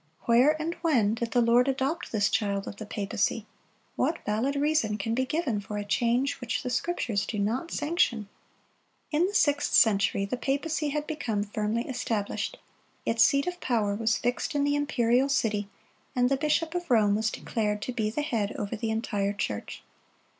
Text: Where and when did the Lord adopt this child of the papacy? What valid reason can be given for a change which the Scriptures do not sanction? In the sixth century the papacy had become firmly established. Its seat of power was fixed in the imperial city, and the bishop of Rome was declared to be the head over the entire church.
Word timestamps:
Where 0.21 0.59
and 0.59 0.73
when 0.81 1.13
did 1.13 1.29
the 1.29 1.43
Lord 1.43 1.67
adopt 1.67 2.11
this 2.11 2.27
child 2.27 2.65
of 2.67 2.77
the 2.77 2.87
papacy? 2.87 3.45
What 3.95 4.25
valid 4.25 4.55
reason 4.55 4.97
can 4.97 5.13
be 5.13 5.27
given 5.27 5.59
for 5.61 5.77
a 5.77 5.85
change 5.85 6.41
which 6.41 6.63
the 6.63 6.71
Scriptures 6.71 7.23
do 7.23 7.37
not 7.37 7.69
sanction? 7.69 8.27
In 9.11 9.27
the 9.27 9.35
sixth 9.35 9.73
century 9.75 10.25
the 10.25 10.37
papacy 10.37 10.89
had 10.89 11.05
become 11.05 11.43
firmly 11.43 11.87
established. 11.87 12.57
Its 13.05 13.23
seat 13.23 13.45
of 13.45 13.61
power 13.61 13.93
was 13.93 14.17
fixed 14.17 14.55
in 14.55 14.63
the 14.63 14.73
imperial 14.75 15.29
city, 15.29 15.67
and 16.15 16.29
the 16.29 16.35
bishop 16.37 16.73
of 16.73 16.89
Rome 16.89 17.13
was 17.13 17.29
declared 17.29 17.83
to 17.83 17.93
be 17.93 18.09
the 18.09 18.23
head 18.23 18.53
over 18.55 18.75
the 18.75 18.89
entire 18.89 19.33
church. 19.33 19.83